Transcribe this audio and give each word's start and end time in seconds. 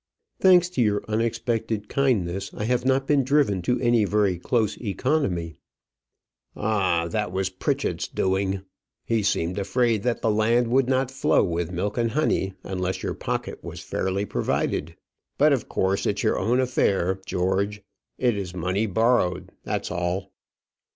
"Thanks 0.39 0.67
to 0.69 0.81
your 0.81 1.05
unexpected 1.07 1.87
kindness, 1.87 2.49
I 2.55 2.63
have 2.63 2.83
not 2.83 3.05
been 3.05 3.23
driven 3.23 3.61
to 3.61 3.79
any 3.79 4.03
very 4.03 4.39
close 4.39 4.75
economy." 4.81 5.57
"Ah! 6.55 7.07
that 7.07 7.31
was 7.31 7.51
Pritchett's 7.51 8.07
doing. 8.07 8.63
He 9.05 9.21
seemed 9.21 9.59
afraid 9.59 10.01
that 10.01 10.23
the 10.23 10.31
land 10.31 10.69
would 10.69 10.89
not 10.89 11.11
flow 11.11 11.43
with 11.43 11.71
milk 11.71 11.99
and 11.99 12.09
honey 12.09 12.55
unless 12.63 13.03
your 13.03 13.13
pocket 13.13 13.63
was 13.63 13.79
fairly 13.81 14.25
provided. 14.25 14.95
But 15.37 15.53
of 15.53 15.69
course 15.69 16.07
it's 16.07 16.23
your 16.23 16.39
own 16.39 16.59
affair, 16.59 17.19
George. 17.27 17.83
It 18.17 18.35
is 18.35 18.55
money 18.55 18.87
borrowed; 18.87 19.51
that's 19.63 19.91
all." 19.91 20.31